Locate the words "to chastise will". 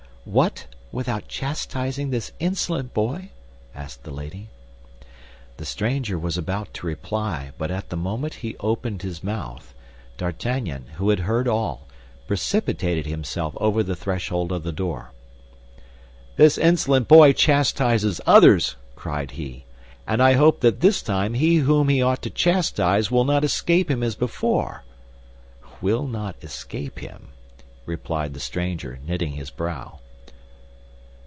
22.21-23.25